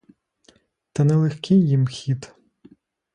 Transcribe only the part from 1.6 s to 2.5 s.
їм хід.